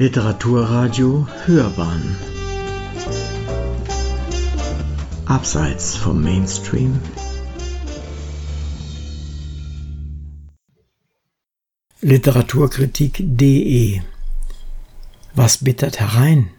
[0.00, 2.16] Literaturradio Hörbahn
[5.26, 7.00] Abseits vom Mainstream
[12.00, 14.00] Literaturkritik.de
[15.34, 16.50] Was bittert herein?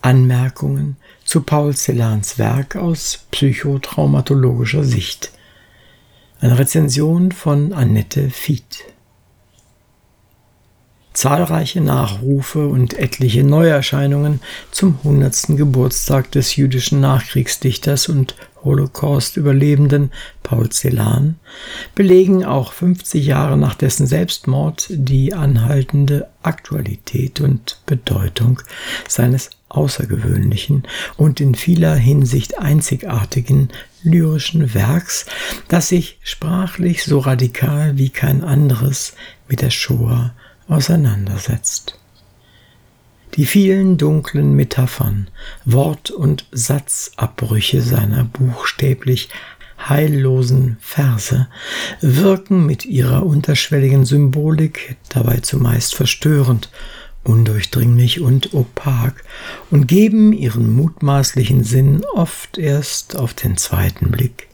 [0.00, 0.96] Anmerkungen
[1.26, 5.32] zu Paul Celans Werk aus psychotraumatologischer Sicht.
[6.40, 8.95] Eine Rezension von Annette Fied.
[11.16, 15.56] Zahlreiche Nachrufe und etliche Neuerscheinungen zum 100.
[15.56, 20.10] Geburtstag des jüdischen Nachkriegsdichters und Holocaust-Überlebenden
[20.42, 21.36] Paul Celan
[21.94, 28.60] belegen auch 50 Jahre nach dessen Selbstmord die anhaltende Aktualität und Bedeutung
[29.08, 30.82] seines außergewöhnlichen
[31.16, 33.70] und in vieler Hinsicht einzigartigen
[34.02, 35.24] lyrischen Werks,
[35.68, 39.14] das sich sprachlich so radikal wie kein anderes
[39.48, 40.34] mit der Shoah
[40.68, 41.98] auseinandersetzt.
[43.34, 45.28] Die vielen dunklen Metaphern,
[45.64, 49.28] Wort- und Satzabbrüche seiner buchstäblich
[49.78, 51.46] heillosen Verse
[52.00, 56.70] wirken mit ihrer unterschwelligen Symbolik dabei zumeist verstörend
[57.24, 59.24] undurchdringlich und opak
[59.70, 64.48] und geben ihren mutmaßlichen Sinn oft erst auf den zweiten Blick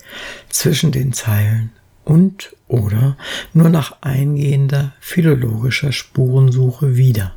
[0.48, 1.70] zwischen den Zeilen
[2.04, 3.16] und oder
[3.52, 7.34] nur nach eingehender philologischer Spurensuche wieder.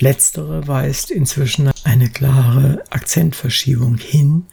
[0.00, 4.46] Letztere weist inzwischen eine klare Akzentverschiebung hin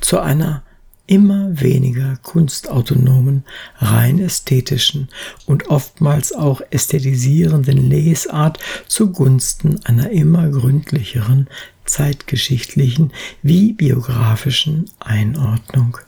[0.00, 0.62] zu einer
[1.06, 3.44] immer weniger kunstautonomen,
[3.78, 5.08] rein ästhetischen
[5.46, 11.48] und oftmals auch ästhetisierenden Lesart zugunsten einer immer gründlicheren
[11.84, 15.98] zeitgeschichtlichen wie biografischen Einordnung.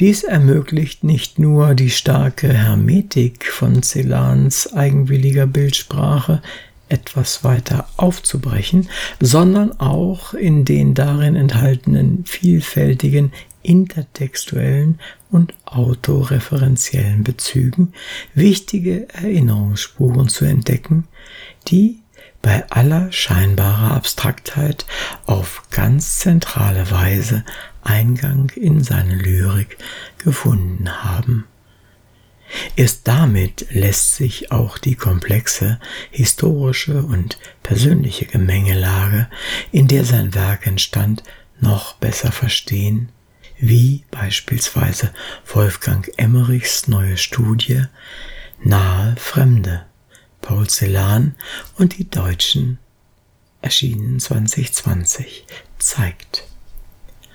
[0.00, 6.42] Dies ermöglicht nicht nur die starke Hermetik von Celans eigenwilliger Bildsprache
[6.88, 8.88] etwas weiter aufzubrechen,
[9.20, 13.32] sondern auch in den darin enthaltenen vielfältigen
[13.62, 14.98] intertextuellen
[15.30, 17.92] und autoreferenziellen Bezügen
[18.34, 21.06] wichtige Erinnerungsspuren zu entdecken,
[21.68, 22.00] die
[22.42, 24.84] bei aller scheinbarer Abstraktheit
[25.26, 27.44] auf ganz zentrale Weise
[27.82, 29.78] Eingang in seine Lyrik
[30.18, 31.46] gefunden haben.
[32.76, 39.28] Erst damit lässt sich auch die komplexe historische und persönliche Gemengelage,
[39.70, 41.22] in der sein Werk entstand,
[41.60, 43.08] noch besser verstehen,
[43.58, 45.14] wie beispielsweise
[45.46, 47.84] Wolfgang Emmerichs neue Studie
[48.64, 49.86] Nahe Fremde,
[50.40, 51.34] Paul Celan
[51.78, 52.78] und die Deutschen,
[53.60, 55.46] erschienen 2020,
[55.78, 56.44] zeigt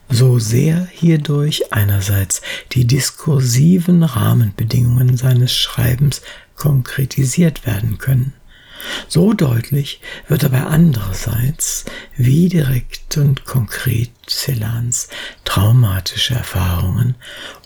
[0.09, 2.41] so sehr hierdurch einerseits
[2.71, 6.21] die diskursiven Rahmenbedingungen seines Schreibens
[6.55, 8.33] konkretisiert werden können,
[9.07, 11.85] so deutlich wird dabei andererseits,
[12.15, 15.09] wie direkt und konkret Celans
[15.45, 17.15] traumatische Erfahrungen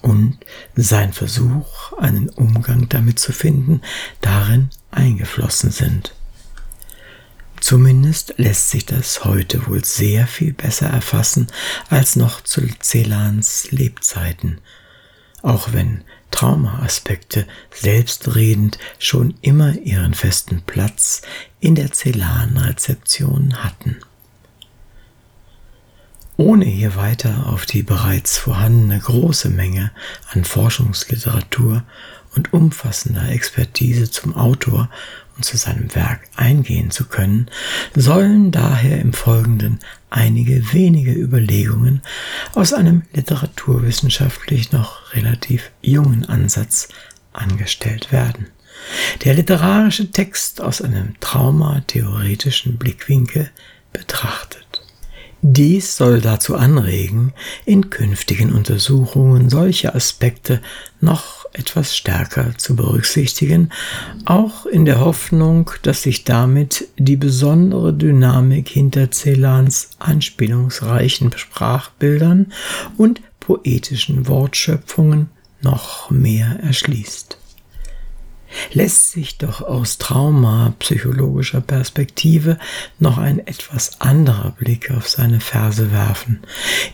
[0.01, 0.37] und
[0.75, 3.81] sein Versuch, einen Umgang damit zu finden,
[4.21, 6.13] darin eingeflossen sind.
[7.61, 11.47] Zumindest lässt sich das heute wohl sehr viel besser erfassen
[11.89, 14.59] als noch zu Celans Lebzeiten,
[15.43, 21.21] auch wenn Traumaaspekte selbstredend schon immer ihren festen Platz
[21.59, 23.97] in der Celan-Rezeption hatten.
[26.37, 29.91] Ohne hier weiter auf die bereits vorhandene große Menge
[30.31, 31.83] an Forschungsliteratur
[32.35, 34.89] und umfassender Expertise zum Autor
[35.35, 37.49] und zu seinem Werk eingehen zu können,
[37.95, 42.01] sollen daher im Folgenden einige wenige Überlegungen
[42.53, 46.89] aus einem literaturwissenschaftlich noch relativ jungen Ansatz
[47.33, 48.47] angestellt werden.
[49.23, 53.49] Der literarische Text aus einem traumatheoretischen Blickwinkel
[53.93, 54.60] betrachtet.
[55.43, 57.33] Dies soll dazu anregen,
[57.65, 60.61] in künftigen Untersuchungen solche Aspekte
[60.99, 63.71] noch etwas stärker zu berücksichtigen,
[64.25, 72.53] auch in der Hoffnung, dass sich damit die besondere Dynamik hinter Celans anspielungsreichen Sprachbildern
[72.97, 75.29] und poetischen Wortschöpfungen
[75.61, 77.40] noch mehr erschließt
[78.73, 82.57] lässt sich doch aus traumapsychologischer Perspektive
[82.99, 86.41] noch ein etwas anderer Blick auf seine Verse werfen,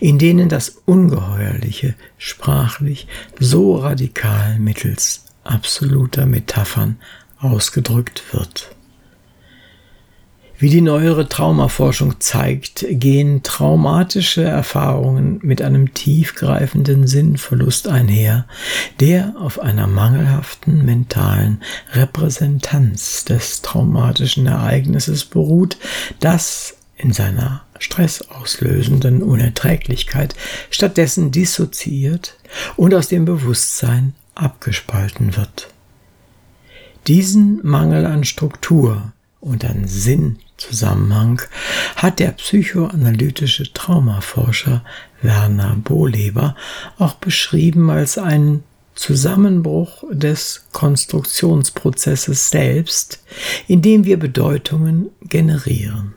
[0.00, 3.06] in denen das Ungeheuerliche sprachlich
[3.38, 6.96] so radikal mittels absoluter Metaphern
[7.38, 8.70] ausgedrückt wird.
[10.60, 18.44] Wie die neuere Traumaforschung zeigt, gehen traumatische Erfahrungen mit einem tiefgreifenden Sinnverlust einher,
[18.98, 21.62] der auf einer mangelhaften mentalen
[21.92, 25.78] Repräsentanz des traumatischen Ereignisses beruht,
[26.18, 30.34] das in seiner stressauslösenden Unerträglichkeit
[30.70, 32.36] stattdessen dissoziiert
[32.76, 35.68] und aus dem Bewusstsein abgespalten wird.
[37.06, 39.86] Diesen Mangel an Struktur und an
[40.58, 41.40] Sinnzusammenhang
[41.94, 44.82] hat der psychoanalytische Traumaforscher
[45.22, 46.56] Werner Bohleber
[46.98, 48.64] auch beschrieben als einen
[48.96, 53.22] Zusammenbruch des Konstruktionsprozesses selbst,
[53.68, 56.14] in dem wir Bedeutungen generieren.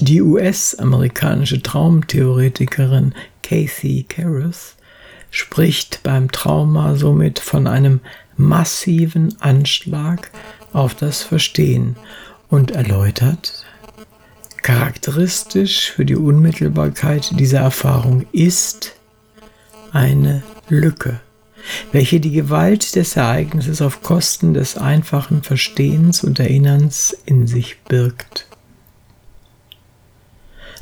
[0.00, 4.76] Die US-amerikanische Traumtheoretikerin Kathy Karras
[5.30, 8.00] spricht beim Trauma somit von einem
[8.36, 10.30] massiven Anschlag
[10.72, 11.96] auf das Verstehen
[12.48, 13.64] und erläutert,
[14.62, 18.96] charakteristisch für die Unmittelbarkeit dieser Erfahrung ist
[19.92, 21.20] eine Lücke,
[21.92, 28.45] welche die Gewalt des Ereignisses auf Kosten des einfachen Verstehens und Erinnerns in sich birgt.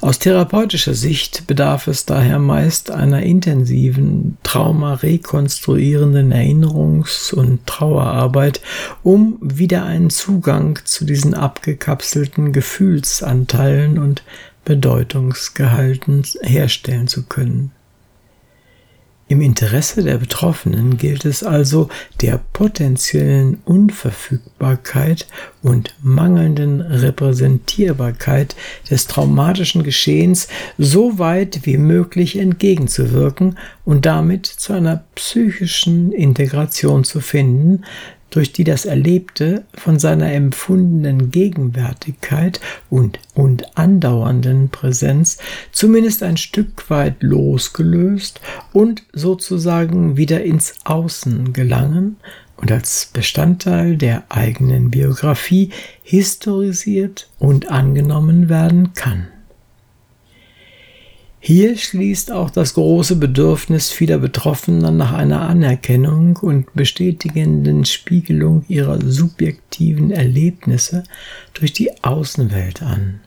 [0.00, 8.60] Aus therapeutischer Sicht bedarf es daher meist einer intensiven, traumarekonstruierenden Erinnerungs- und Trauerarbeit,
[9.02, 14.24] um wieder einen Zugang zu diesen abgekapselten Gefühlsanteilen und
[14.64, 17.72] Bedeutungsgehalten herstellen zu können.
[19.26, 21.88] Im Interesse der Betroffenen gilt es also,
[22.20, 25.26] der potenziellen Unverfügbarkeit
[25.62, 28.54] und mangelnden Repräsentierbarkeit
[28.90, 33.56] des traumatischen Geschehens so weit wie möglich entgegenzuwirken
[33.86, 37.84] und damit zu einer psychischen Integration zu finden,
[38.30, 42.60] durch die das Erlebte von seiner empfundenen Gegenwärtigkeit
[42.90, 45.38] und, und andauernden Präsenz
[45.72, 48.40] zumindest ein Stück weit losgelöst
[48.72, 52.16] und sozusagen wieder ins Außen gelangen
[52.56, 55.70] und als Bestandteil der eigenen Biografie
[56.02, 59.28] historisiert und angenommen werden kann.
[61.46, 68.98] Hier schließt auch das große Bedürfnis vieler Betroffener nach einer Anerkennung und bestätigenden Spiegelung ihrer
[69.04, 71.04] subjektiven Erlebnisse
[71.52, 73.20] durch die Außenwelt an.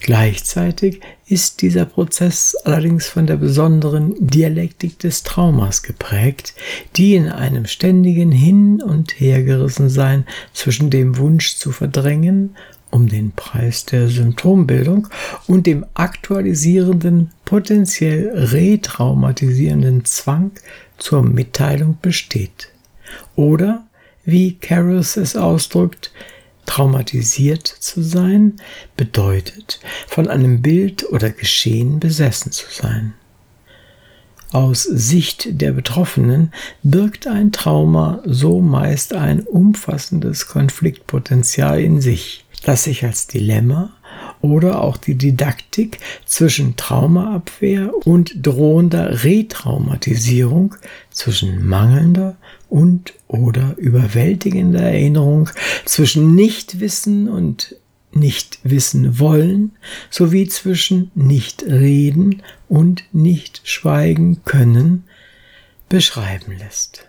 [0.00, 6.54] Gleichzeitig ist dieser Prozess allerdings von der besonderen Dialektik des Traumas geprägt,
[6.96, 10.24] die in einem ständigen Hin und Hergerissensein
[10.54, 12.56] zwischen dem Wunsch zu verdrängen
[12.94, 15.08] um den Preis der Symptombildung
[15.48, 20.52] und dem aktualisierenden, potenziell retraumatisierenden Zwang
[20.96, 22.68] zur Mitteilung besteht.
[23.34, 23.84] Oder,
[24.24, 26.12] wie Carroll es ausdrückt,
[26.66, 28.54] traumatisiert zu sein
[28.96, 33.14] bedeutet, von einem Bild oder Geschehen besessen zu sein.
[34.52, 36.52] Aus Sicht der Betroffenen
[36.84, 43.92] birgt ein Trauma so meist ein umfassendes Konfliktpotenzial in sich das sich als Dilemma
[44.40, 50.74] oder auch die Didaktik zwischen Traumaabwehr und drohender Retraumatisierung,
[51.10, 52.36] zwischen mangelnder
[52.68, 55.48] und oder überwältigender Erinnerung,
[55.84, 57.76] zwischen Nichtwissen und
[58.12, 59.72] nicht wissen wollen,
[60.10, 65.04] sowie zwischen nicht reden und nicht schweigen können,
[65.88, 67.08] beschreiben lässt.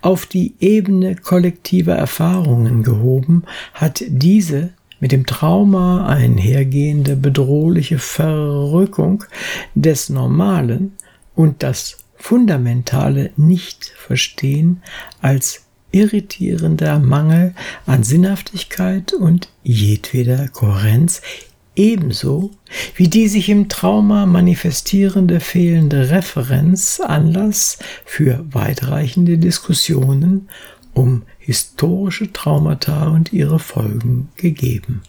[0.00, 9.24] Auf die Ebene kollektiver Erfahrungen gehoben, hat diese mit dem Trauma einhergehende bedrohliche Verrückung
[9.74, 10.92] des Normalen
[11.34, 14.82] und das fundamentale Nicht-Verstehen
[15.20, 17.54] als irritierender Mangel
[17.84, 21.20] an Sinnhaftigkeit und jedweder Kohärenz
[21.74, 22.50] ebenso
[22.96, 30.48] wie die sich im Trauma manifestierende fehlende Referenz Anlass für weitreichende Diskussionen
[30.94, 35.02] um historische Traumata und ihre Folgen gegeben.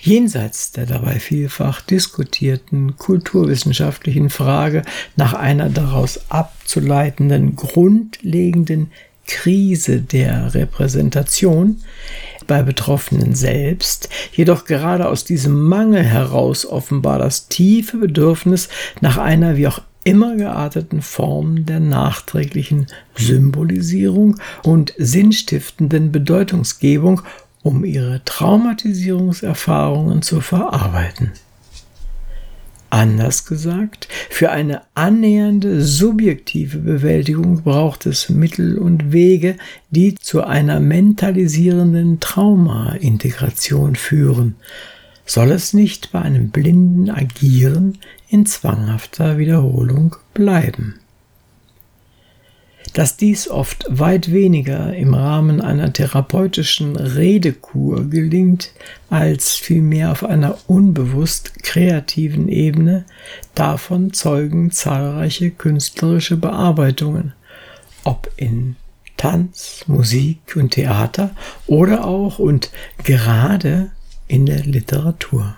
[0.00, 4.82] Jenseits der dabei vielfach diskutierten kulturwissenschaftlichen Frage
[5.16, 8.92] nach einer daraus abzuleitenden grundlegenden
[9.26, 11.82] Krise der Repräsentation
[12.48, 18.68] bei Betroffenen selbst, jedoch gerade aus diesem Mangel heraus offenbar das tiefe Bedürfnis
[19.00, 27.22] nach einer wie auch immer gearteten Form der nachträglichen Symbolisierung und sinnstiftenden Bedeutungsgebung,
[27.62, 31.32] um ihre Traumatisierungserfahrungen zu verarbeiten.
[32.90, 39.56] Anders gesagt, für eine annähernde subjektive Bewältigung braucht es Mittel und Wege,
[39.90, 44.56] die zu einer mentalisierenden Trauma-Integration führen.
[45.26, 47.98] Soll es nicht bei einem blinden Agieren
[48.30, 51.00] in zwanghafter Wiederholung bleiben?
[52.92, 58.72] Dass dies oft weit weniger im Rahmen einer therapeutischen Redekur gelingt,
[59.10, 63.04] als vielmehr auf einer unbewusst kreativen Ebene,
[63.54, 67.32] davon zeugen zahlreiche künstlerische Bearbeitungen,
[68.04, 68.76] ob in
[69.16, 71.30] Tanz, Musik und Theater
[71.66, 72.70] oder auch und
[73.04, 73.90] gerade
[74.28, 75.56] in der Literatur.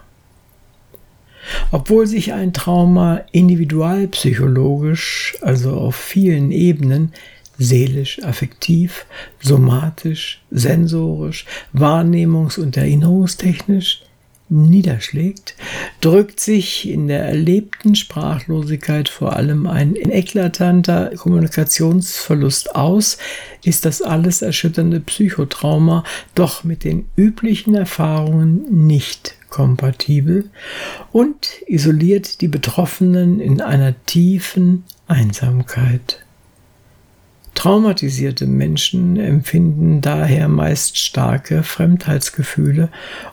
[1.71, 7.13] Obwohl sich ein Trauma individualpsychologisch, also auf vielen Ebenen,
[7.59, 9.07] seelisch, affektiv,
[9.41, 14.03] somatisch, sensorisch, wahrnehmungs- und erinnerungstechnisch
[14.51, 15.55] niederschlägt,
[16.01, 23.19] drückt sich in der erlebten Sprachlosigkeit vor allem ein eklatanter Kommunikationsverlust aus,
[23.63, 26.05] ist das alles erschütternde Psychotrauma
[26.35, 30.51] doch mit den üblichen Erfahrungen nicht kompatibel
[31.13, 36.25] und isoliert die Betroffenen in einer tiefen Einsamkeit.
[37.55, 42.89] Traumatisierte Menschen empfinden daher meist starke Fremdheitsgefühle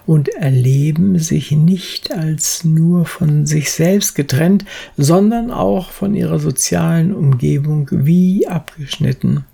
[0.05, 4.65] und erleben sich nicht als nur von sich selbst getrennt,
[4.97, 9.45] sondern auch von ihrer sozialen Umgebung wie abgeschnitten.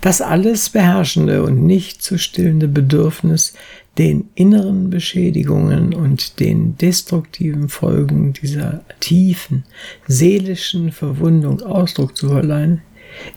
[0.00, 3.54] Das alles beherrschende und nicht zu stillende Bedürfnis,
[3.98, 9.64] den inneren Beschädigungen und den destruktiven Folgen dieser tiefen
[10.06, 12.80] seelischen Verwundung Ausdruck zu verleihen,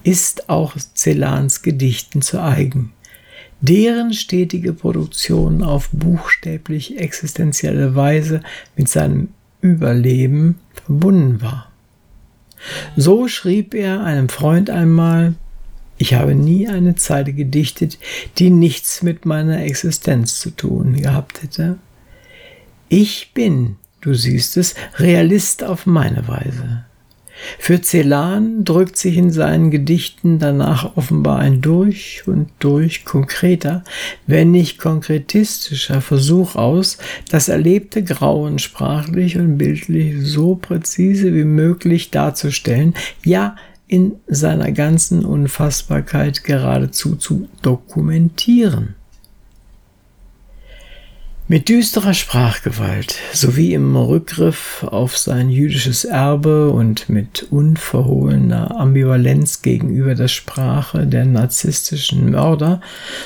[0.04, 2.94] ist auch Celans Gedichten zu eigen,
[3.60, 8.42] deren stetige Produktion auf buchstäblich existenzielle Weise
[8.78, 11.72] mit seinem Überleben verbunden war.
[12.96, 15.34] So schrieb er einem Freund einmal,
[15.98, 17.98] ich habe nie eine Zeile gedichtet,
[18.38, 21.78] die nichts mit meiner Existenz zu tun gehabt hätte.
[22.90, 26.86] Ich bin, du siehst es, Realist auf meine Weise.
[27.60, 33.84] Für Celan drückt sich in seinen Gedichten danach offenbar ein durch und durch konkreter,
[34.26, 36.98] wenn nicht konkretistischer Versuch aus,
[37.30, 43.58] das erlebte Grauen sprachlich und bildlich so präzise wie möglich darzustellen, ja
[43.88, 48.96] in seiner ganzen Unfassbarkeit geradezu zu dokumentieren.
[51.48, 60.16] Mit düsterer Sprachgewalt sowie im Rückgriff auf sein jüdisches Erbe und mit unverhohlener Ambivalenz gegenüber
[60.16, 62.82] der Sprache der narzisstischen Mörder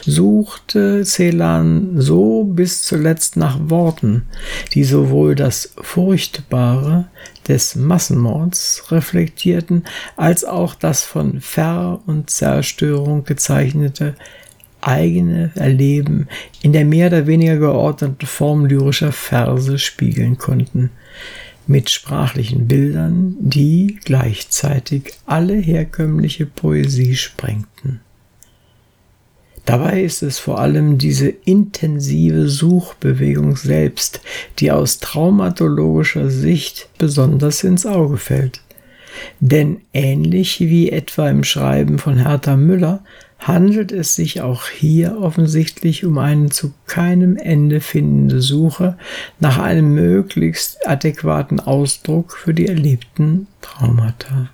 [0.05, 4.23] suchte Celan so bis zuletzt nach Worten,
[4.73, 7.05] die sowohl das Furchtbare
[7.49, 9.83] des Massenmords reflektierten,
[10.15, 14.15] als auch das von Ver- und Zerstörung gezeichnete
[14.81, 16.29] eigene Erleben
[16.61, 20.91] in der mehr oder weniger geordneten Form lyrischer Verse spiegeln konnten,
[21.67, 27.99] mit sprachlichen Bildern, die gleichzeitig alle herkömmliche Poesie sprengten.
[29.65, 34.21] Dabei ist es vor allem diese intensive Suchbewegung selbst,
[34.59, 38.61] die aus traumatologischer Sicht besonders ins Auge fällt.
[39.39, 43.03] Denn ähnlich wie etwa im Schreiben von Hertha Müller
[43.39, 48.97] handelt es sich auch hier offensichtlich um eine zu keinem Ende findende Suche
[49.39, 54.49] nach einem möglichst adäquaten Ausdruck für die erlebten Traumata,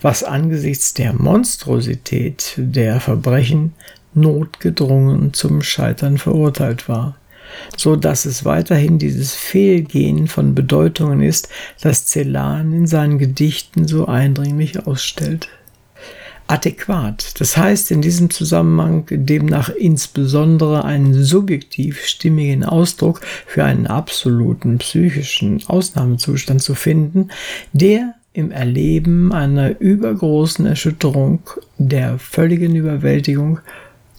[0.00, 3.74] was angesichts der Monstrosität der Verbrechen
[4.16, 7.16] notgedrungen zum Scheitern verurteilt war
[7.76, 11.48] so dass es weiterhin dieses Fehlgehen von Bedeutungen ist,
[11.80, 15.48] das Celan in seinen Gedichten so eindringlich ausstellt.
[16.48, 24.78] Adäquat, das heißt in diesem Zusammenhang demnach insbesondere einen subjektiv stimmigen Ausdruck für einen absoluten
[24.78, 27.30] psychischen Ausnahmezustand zu finden,
[27.72, 31.40] der im Erleben einer übergroßen Erschütterung,
[31.78, 33.58] der völligen Überwältigung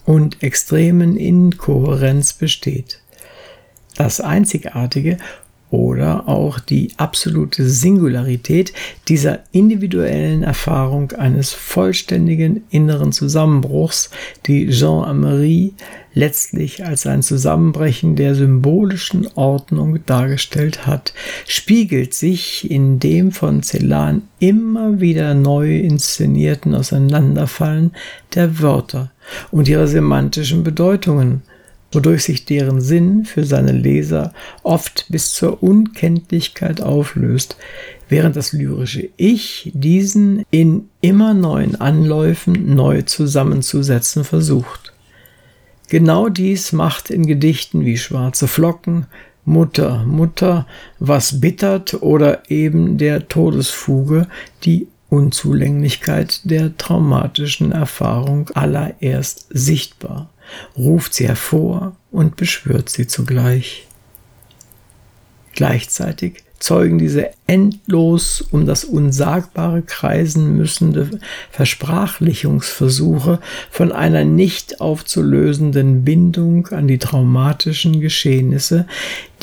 [0.08, 3.02] und extremen Inkohärenz besteht.
[3.94, 5.18] Das Einzigartige
[5.70, 8.72] oder auch die absolute Singularität
[9.08, 14.10] dieser individuellen Erfahrung eines vollständigen inneren Zusammenbruchs,
[14.46, 15.74] die Jean Amery
[16.14, 21.12] letztlich als ein Zusammenbrechen der symbolischen Ordnung dargestellt hat,
[21.46, 27.92] spiegelt sich in dem von Celan immer wieder neu inszenierten Auseinanderfallen
[28.34, 29.12] der Wörter
[29.50, 31.42] und ihrer semantischen Bedeutungen
[31.92, 37.56] wodurch sich deren Sinn für seine Leser oft bis zur Unkenntlichkeit auflöst,
[38.08, 44.92] während das lyrische Ich diesen in immer neuen Anläufen neu zusammenzusetzen versucht.
[45.88, 49.06] Genau dies macht in Gedichten wie Schwarze Flocken,
[49.46, 50.66] Mutter, Mutter,
[50.98, 54.26] was bittert oder eben der Todesfuge
[54.64, 60.28] die Unzulänglichkeit der traumatischen Erfahrung allererst sichtbar,
[60.76, 63.86] ruft sie hervor und beschwört sie zugleich.
[65.52, 71.08] Gleichzeitig zeugen diese endlos um das Unsagbare kreisen müssende
[71.50, 73.40] Versprachlichungsversuche
[73.70, 78.86] von einer nicht aufzulösenden Bindung an die traumatischen Geschehnisse,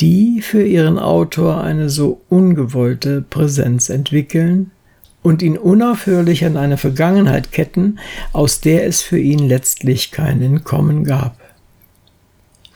[0.00, 4.70] die für ihren Autor eine so ungewollte Präsenz entwickeln
[5.26, 7.98] und ihn unaufhörlich an eine Vergangenheit ketten,
[8.32, 11.36] aus der es für ihn letztlich kein Entkommen gab.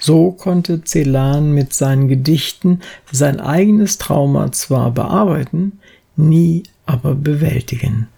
[0.01, 2.81] So konnte Celan mit seinen Gedichten
[3.13, 5.79] sein eigenes Trauma zwar bearbeiten,
[6.17, 8.09] nie aber bewältigen.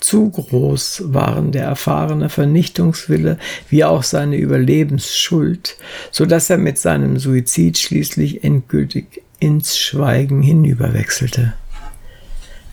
[0.00, 3.38] Zu groß waren der erfahrene Vernichtungswille
[3.70, 5.78] wie auch seine Überlebensschuld,
[6.10, 11.54] so dass er mit seinem Suizid schließlich endgültig ins Schweigen hinüberwechselte.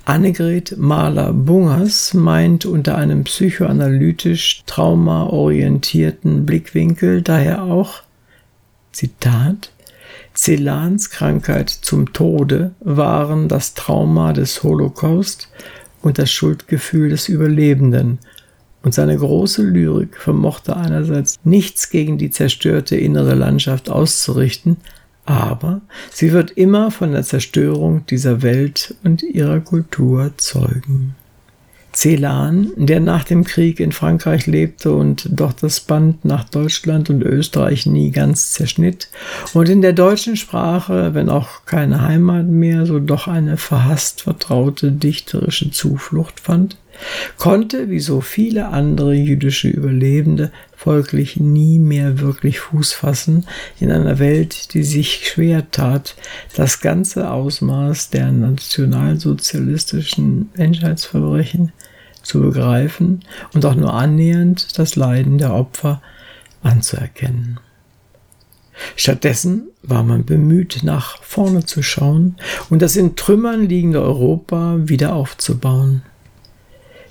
[0.05, 8.03] Annegret Mahler-Bungers meint unter einem psychoanalytisch traumaorientierten Blickwinkel daher auch,
[8.91, 9.71] Zitat,
[10.35, 15.49] Celans Krankheit zum Tode waren das Trauma des Holocaust
[16.01, 18.19] und das Schuldgefühl des Überlebenden,
[18.81, 24.75] und seine große Lyrik vermochte einerseits nichts gegen die zerstörte innere Landschaft auszurichten,
[25.25, 31.15] aber sie wird immer von der Zerstörung dieser Welt und ihrer Kultur zeugen.
[31.93, 37.21] Celan, der nach dem Krieg in Frankreich lebte und doch das Band nach Deutschland und
[37.21, 39.09] Österreich nie ganz zerschnitt
[39.53, 44.91] und in der deutschen Sprache, wenn auch keine Heimat mehr, so doch eine verhasst vertraute
[44.91, 46.77] dichterische Zuflucht fand,
[47.37, 53.47] konnte, wie so viele andere jüdische Überlebende, folglich nie mehr wirklich Fuß fassen
[53.79, 56.15] in einer Welt, die sich schwer tat,
[56.55, 61.71] das ganze Ausmaß der nationalsozialistischen Menschheitsverbrechen
[62.21, 63.21] zu begreifen
[63.53, 66.01] und auch nur annähernd das Leiden der Opfer
[66.63, 67.59] anzuerkennen.
[68.95, 72.35] Stattdessen war man bemüht, nach vorne zu schauen
[72.69, 76.01] und das in Trümmern liegende Europa wieder aufzubauen.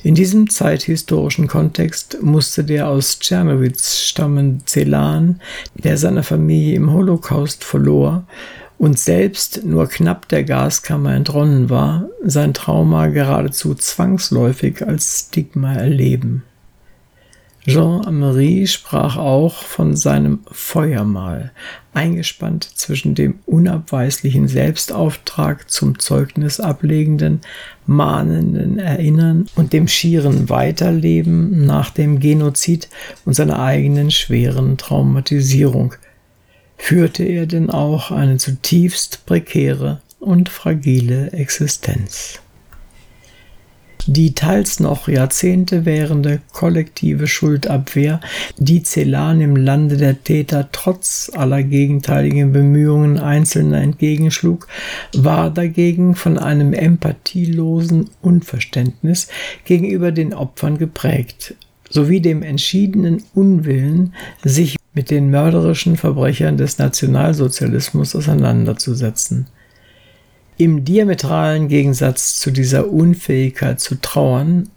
[0.05, 5.41] In diesem zeithistorischen Kontext musste der aus Tschernowitz stammende Celan,
[5.75, 8.25] der seine Familie im Holocaust verlor
[8.79, 16.43] und selbst nur knapp der Gaskammer entronnen war, sein Trauma geradezu zwangsläufig als Stigma erleben.
[17.65, 21.53] Jean-Marie sprach auch von seinem Feuermahl,
[21.95, 27.41] eingespannt zwischen dem unabweislichen Selbstauftrag zum Zeugnis ablegenden,
[27.87, 32.89] mahnenden Erinnern und dem schieren Weiterleben nach dem Genozid
[33.25, 35.95] und seiner eigenen schweren Traumatisierung.
[36.77, 42.41] Führte er denn auch eine zutiefst prekäre und fragile Existenz?
[44.07, 48.21] Die teils noch Jahrzehnte währende kollektive Schuldabwehr,
[48.59, 54.67] die Celan im Lande der Täter trotz aller gegenteiligen Bemühungen Einzelner entgegenschlug,
[55.15, 59.29] war dagegen von einem empathielosen Unverständnis
[59.65, 61.55] gegenüber den Opfern geprägt,
[61.89, 69.47] sowie dem entschiedenen Unwillen, sich mit den mörderischen Verbrechern des Nationalsozialismus auseinanderzusetzen.
[70.63, 74.69] Im diametralen Gegensatz zu dieser Unfähigkeit zu trauern,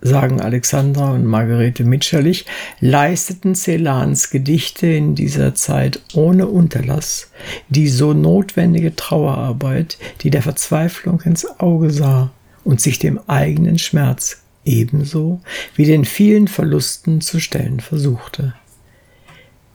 [0.00, 2.46] sagen Alexandra und Margarete Mitscherlich,
[2.80, 7.30] leisteten Celans Gedichte in dieser Zeit ohne Unterlass
[7.68, 12.32] die so notwendige Trauerarbeit, die der Verzweiflung ins Auge sah
[12.64, 15.40] und sich dem eigenen Schmerz ebenso
[15.76, 18.54] wie den vielen Verlusten zu stellen versuchte.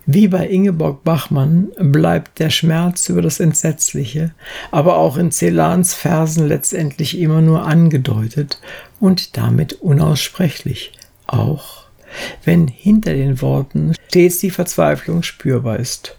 [0.08, 4.36] Wie bei Ingeborg Bachmann bleibt der Schmerz über das Entsetzliche,
[4.70, 8.60] aber auch in Celans Versen letztendlich immer nur angedeutet
[9.00, 10.92] und damit unaussprechlich,
[11.26, 11.86] auch
[12.44, 16.16] wenn hinter den Worten stets die Verzweiflung spürbar ist.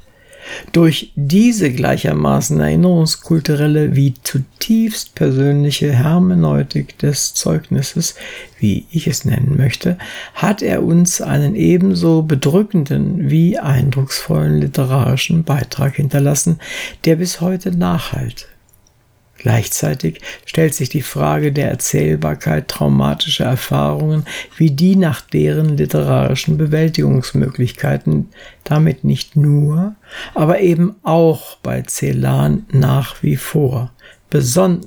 [0.72, 8.14] Durch diese gleichermaßen erinnerungskulturelle wie zutiefst persönliche Hermeneutik des Zeugnisses,
[8.58, 9.98] wie ich es nennen möchte,
[10.34, 16.58] hat er uns einen ebenso bedrückenden wie eindrucksvollen literarischen Beitrag hinterlassen,
[17.04, 18.48] der bis heute nachhalt.
[19.46, 24.24] Gleichzeitig stellt sich die Frage der Erzählbarkeit traumatischer Erfahrungen
[24.56, 28.30] wie die nach deren literarischen Bewältigungsmöglichkeiten
[28.64, 29.94] damit nicht nur,
[30.34, 33.92] aber eben auch bei Celan nach wie vor,
[34.30, 34.80] beson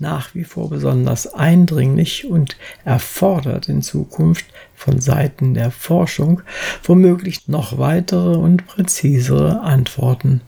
[0.00, 6.42] nach wie vor besonders eindringlich und erfordert in Zukunft von Seiten der Forschung
[6.82, 10.40] womöglich noch weitere und präzisere Antworten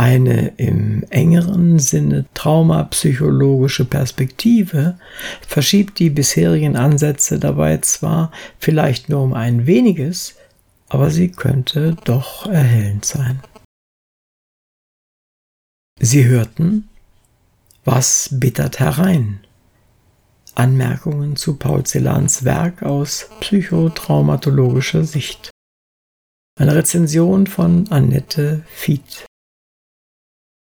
[0.00, 4.98] eine im engeren Sinne traumapsychologische Perspektive
[5.46, 10.36] verschiebt die bisherigen Ansätze dabei zwar vielleicht nur um ein weniges,
[10.88, 13.40] aber sie könnte doch erhellend sein.
[16.00, 16.88] Sie hörten
[17.84, 19.40] Was bittert herein?
[20.54, 25.50] Anmerkungen zu Paul Celans Werk aus psychotraumatologischer Sicht.
[26.58, 29.26] Eine Rezension von Annette Fied.